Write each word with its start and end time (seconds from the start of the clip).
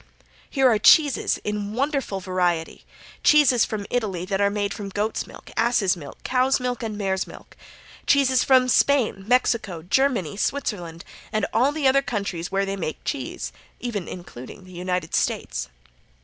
Here 0.49 0.67
are 0.67 0.79
cheeses 0.79 1.37
in 1.43 1.73
wonderful 1.73 2.19
variety. 2.19 2.85
Cheeses 3.23 3.65
from 3.65 3.85
Italy 3.91 4.25
that 4.25 4.41
are 4.41 4.49
made 4.49 4.73
from 4.73 4.89
goats' 4.89 5.27
milk, 5.27 5.51
asses' 5.55 5.95
milk, 5.95 6.23
cows' 6.23 6.59
milk 6.59 6.81
and 6.81 6.97
mares' 6.97 7.27
milk, 7.27 7.55
and 7.55 7.59
also 7.59 8.05
cheeses 8.07 8.43
from 8.43 8.67
Spain, 8.67 9.25
Mexico, 9.27 9.83
Germany, 9.83 10.37
Switzerland, 10.37 11.05
and 11.31 11.45
all 11.53 11.71
the 11.71 11.87
other 11.87 12.01
countries 12.01 12.51
where 12.51 12.65
they 12.65 12.75
make 12.75 13.03
cheese, 13.05 13.51
even 13.79 14.07
including 14.07 14.63
the 14.63 14.71
United 14.71 15.13
States. 15.13 15.69